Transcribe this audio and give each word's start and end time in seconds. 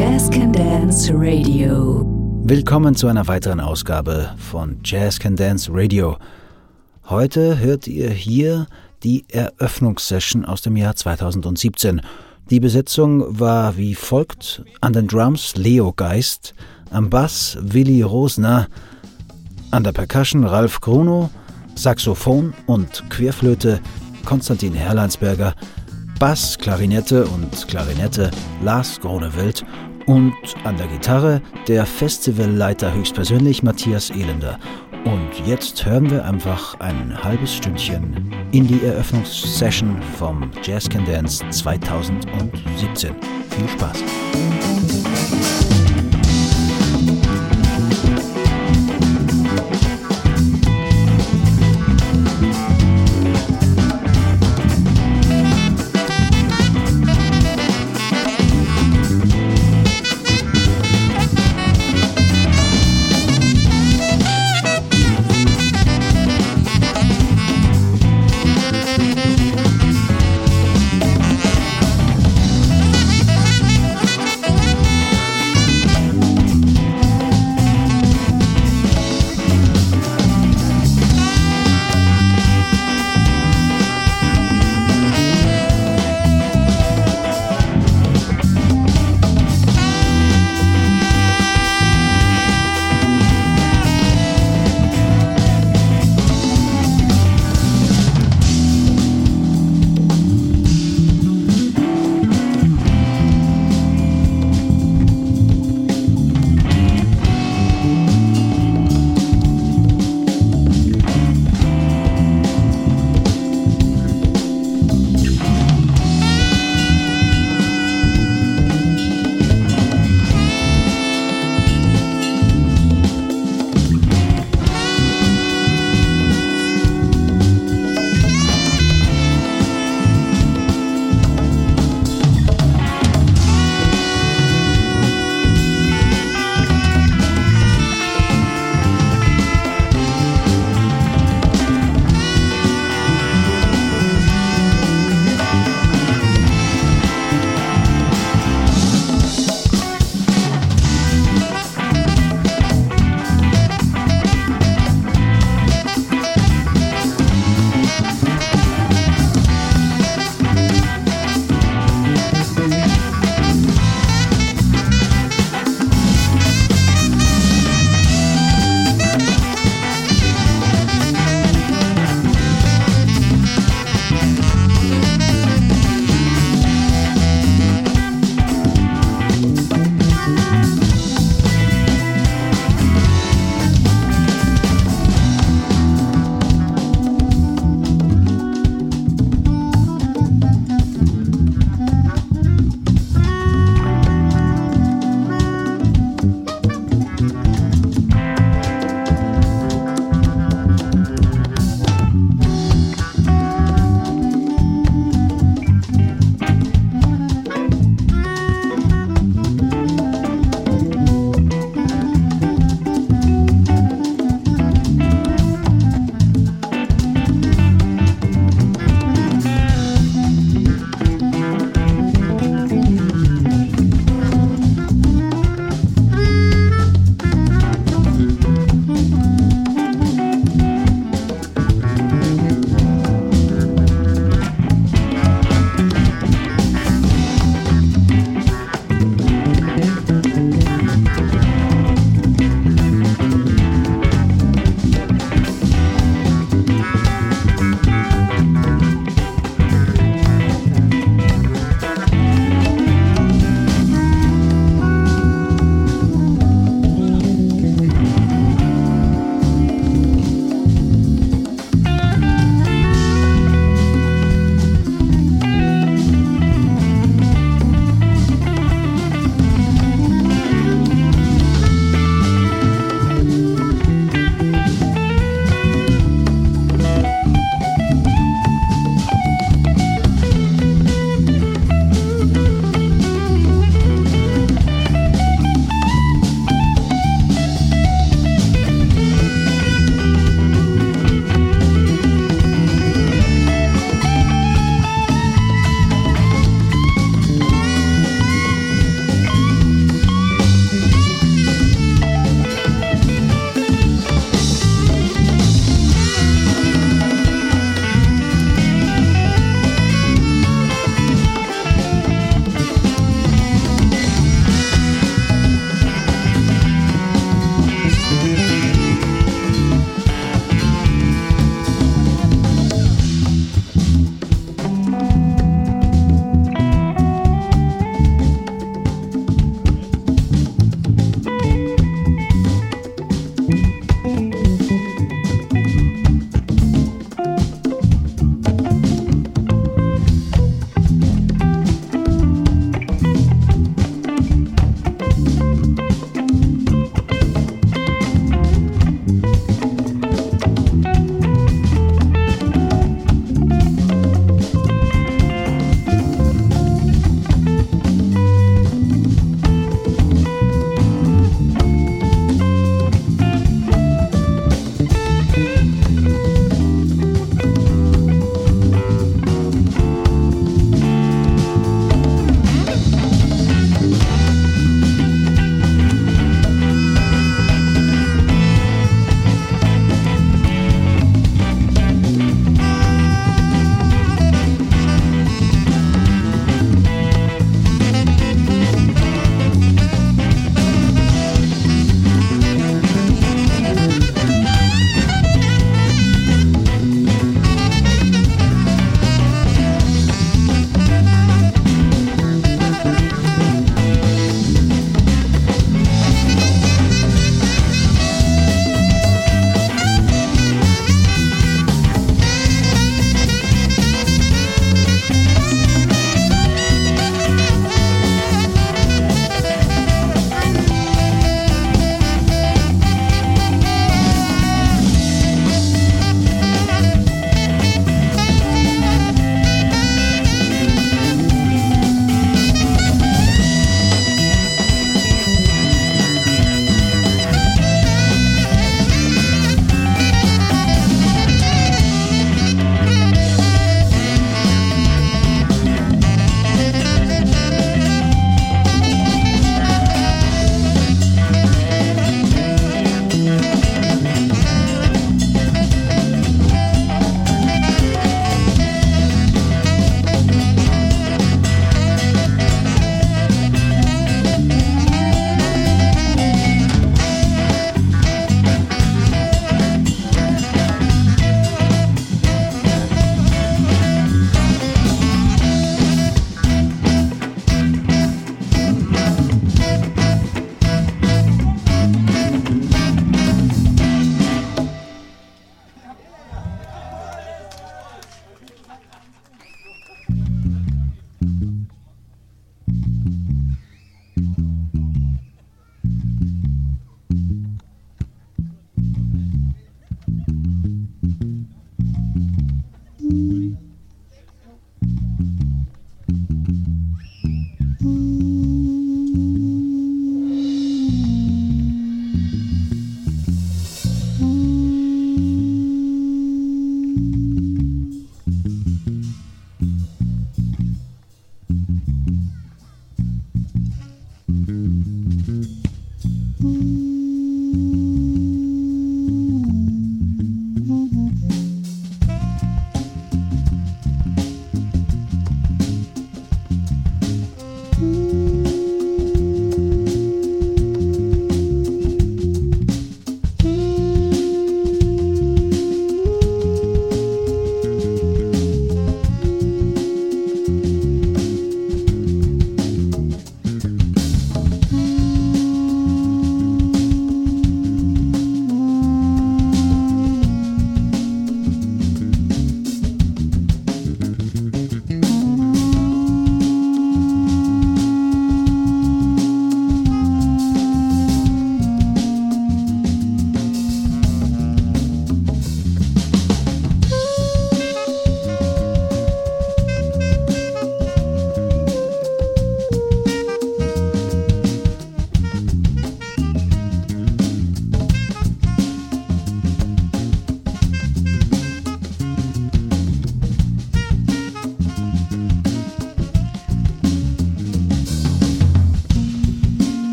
Jazz 0.00 0.30
Can 0.30 0.50
Dance 0.50 1.12
Radio. 1.14 2.06
Willkommen 2.44 2.94
zu 2.94 3.06
einer 3.06 3.28
weiteren 3.28 3.60
Ausgabe 3.60 4.34
von 4.38 4.78
Jazz 4.82 5.18
Can 5.18 5.36
Dance 5.36 5.70
Radio. 5.70 6.16
Heute 7.10 7.58
hört 7.58 7.86
ihr 7.86 8.08
hier 8.08 8.66
die 9.02 9.26
Eröffnungssession 9.28 10.46
aus 10.46 10.62
dem 10.62 10.76
Jahr 10.78 10.96
2017. 10.96 12.00
Die 12.48 12.60
Besetzung 12.60 13.38
war 13.38 13.76
wie 13.76 13.94
folgt: 13.94 14.64
an 14.80 14.94
den 14.94 15.06
Drums 15.06 15.54
Leo 15.56 15.92
Geist, 15.92 16.54
am 16.90 17.10
Bass 17.10 17.58
Willi 17.60 18.00
Rosner, 18.00 18.68
an 19.70 19.84
der 19.84 19.92
Percussion 19.92 20.44
Ralf 20.44 20.80
Gruno, 20.80 21.28
Saxophon 21.74 22.54
und 22.64 23.04
Querflöte 23.10 23.80
Konstantin 24.24 24.72
Herleinsberger, 24.72 25.54
Bass, 26.18 26.56
Klarinette 26.56 27.26
und 27.26 27.68
Klarinette 27.68 28.30
Lars 28.62 28.98
Gronewelt 28.98 29.62
und 30.10 30.34
an 30.64 30.76
der 30.76 30.88
Gitarre 30.88 31.40
der 31.68 31.86
Festivalleiter 31.86 32.92
höchstpersönlich 32.92 33.62
Matthias 33.62 34.10
Elender. 34.10 34.58
Und 35.04 35.46
jetzt 35.46 35.86
hören 35.86 36.10
wir 36.10 36.24
einfach 36.24 36.78
ein 36.80 37.16
halbes 37.22 37.54
Stündchen 37.54 38.34
in 38.50 38.66
die 38.66 38.84
Eröffnungssession 38.84 40.02
vom 40.18 40.50
Jazz 40.64 40.88
Can 40.88 41.04
Dance 41.04 41.44
2017. 41.50 43.14
Viel 43.50 43.68
Spaß! 43.68 44.69